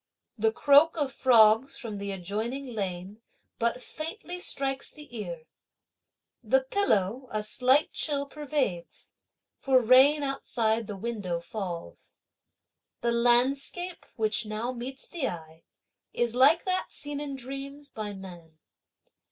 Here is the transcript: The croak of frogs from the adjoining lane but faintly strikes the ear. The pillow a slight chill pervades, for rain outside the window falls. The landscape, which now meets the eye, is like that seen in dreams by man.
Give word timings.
The 0.35 0.51
croak 0.51 0.97
of 0.97 1.11
frogs 1.13 1.77
from 1.77 1.99
the 1.99 2.09
adjoining 2.11 2.73
lane 2.73 3.21
but 3.59 3.79
faintly 3.83 4.39
strikes 4.39 4.89
the 4.89 5.15
ear. 5.15 5.43
The 6.43 6.61
pillow 6.61 7.27
a 7.29 7.43
slight 7.43 7.93
chill 7.93 8.25
pervades, 8.25 9.13
for 9.59 9.79
rain 9.79 10.23
outside 10.23 10.87
the 10.87 10.97
window 10.97 11.39
falls. 11.39 12.19
The 13.01 13.11
landscape, 13.11 14.07
which 14.15 14.43
now 14.43 14.71
meets 14.71 15.05
the 15.07 15.27
eye, 15.29 15.61
is 16.13 16.33
like 16.33 16.65
that 16.65 16.91
seen 16.91 17.19
in 17.19 17.35
dreams 17.35 17.91
by 17.91 18.13
man. 18.13 18.57